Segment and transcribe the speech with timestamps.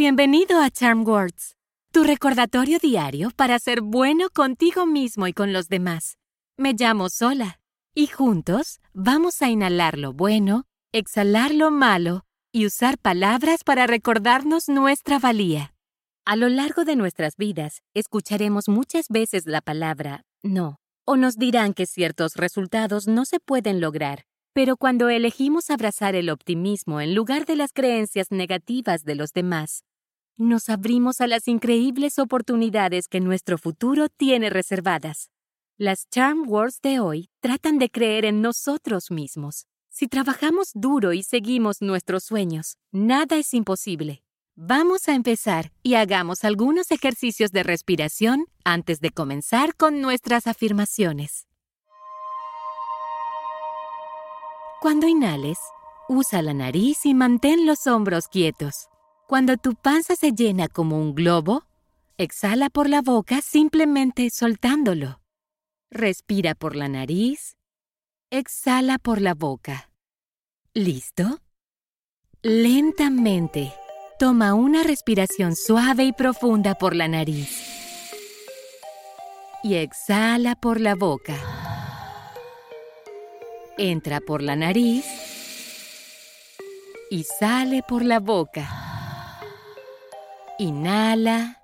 [0.00, 1.56] Bienvenido a Charm Words,
[1.92, 6.16] tu recordatorio diario para ser bueno contigo mismo y con los demás.
[6.56, 7.60] Me llamo Sola
[7.94, 14.70] y juntos vamos a inhalar lo bueno, exhalar lo malo y usar palabras para recordarnos
[14.70, 15.74] nuestra valía.
[16.24, 21.74] A lo largo de nuestras vidas, escucharemos muchas veces la palabra no, o nos dirán
[21.74, 24.24] que ciertos resultados no se pueden lograr.
[24.54, 29.84] Pero cuando elegimos abrazar el optimismo en lugar de las creencias negativas de los demás,
[30.36, 35.30] nos abrimos a las increíbles oportunidades que nuestro futuro tiene reservadas.
[35.76, 39.66] Las Charm Words de hoy tratan de creer en nosotros mismos.
[39.88, 44.22] Si trabajamos duro y seguimos nuestros sueños, nada es imposible.
[44.54, 51.46] Vamos a empezar y hagamos algunos ejercicios de respiración antes de comenzar con nuestras afirmaciones.
[54.82, 55.58] Cuando inhales,
[56.10, 58.89] usa la nariz y mantén los hombros quietos.
[59.30, 61.62] Cuando tu panza se llena como un globo,
[62.18, 65.20] exhala por la boca simplemente soltándolo.
[65.88, 67.56] Respira por la nariz,
[68.30, 69.92] exhala por la boca.
[70.74, 71.38] ¿Listo?
[72.42, 73.72] Lentamente,
[74.18, 77.56] toma una respiración suave y profunda por la nariz.
[79.62, 81.36] Y exhala por la boca.
[83.78, 85.06] Entra por la nariz
[87.12, 88.89] y sale por la boca.
[90.60, 91.56] Inhala.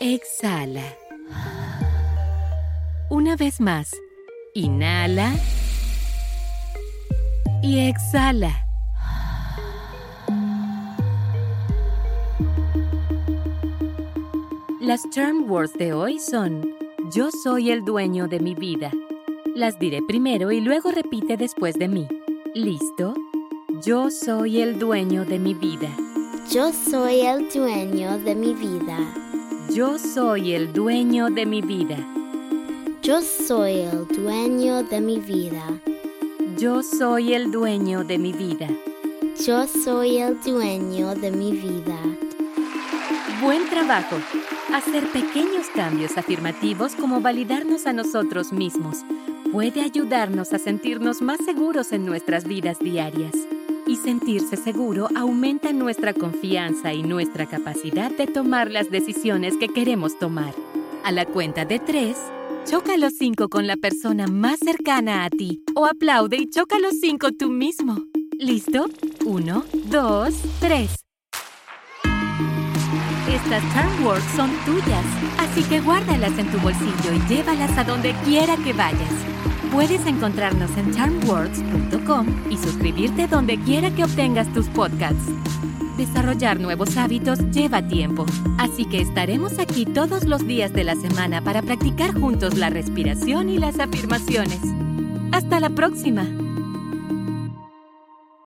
[0.00, 0.96] Exhala.
[3.10, 3.90] Una vez más.
[4.54, 5.34] Inhala.
[7.62, 8.66] Y exhala.
[14.80, 16.74] Las term words de hoy son
[17.14, 18.90] Yo soy el dueño de mi vida.
[19.54, 22.08] Las diré primero y luego repite después de mí.
[22.54, 23.12] ¿Listo?
[23.84, 25.90] Yo soy el dueño de mi vida.
[26.50, 28.98] Yo soy el dueño de mi vida.
[29.72, 31.96] Yo soy el dueño de mi vida.
[33.02, 35.80] Yo soy el dueño de mi vida.
[36.58, 38.68] Yo soy el dueño de mi vida.
[39.44, 41.98] Yo soy el dueño de mi vida.
[43.42, 44.16] Buen trabajo.
[44.72, 48.98] Hacer pequeños cambios afirmativos como validarnos a nosotros mismos
[49.50, 53.32] puede ayudarnos a sentirnos más seguros en nuestras vidas diarias
[53.94, 60.18] y sentirse seguro aumenta nuestra confianza y nuestra capacidad de tomar las decisiones que queremos
[60.18, 60.52] tomar.
[61.04, 62.16] A la cuenta de tres,
[62.68, 66.94] choca los cinco con la persona más cercana a ti o aplaude y choca los
[67.00, 67.98] cinco tú mismo.
[68.36, 68.86] ¿Listo?
[69.24, 70.96] Uno, dos, tres.
[73.28, 75.04] Estas Charm Words son tuyas,
[75.38, 79.33] así que guárdalas en tu bolsillo y llévalas a donde quiera que vayas.
[79.74, 85.24] Puedes encontrarnos en charmwords.com y suscribirte donde quiera que obtengas tus podcasts.
[85.96, 88.24] Desarrollar nuevos hábitos lleva tiempo,
[88.56, 93.48] así que estaremos aquí todos los días de la semana para practicar juntos la respiración
[93.48, 94.60] y las afirmaciones.
[95.32, 96.24] Hasta la próxima.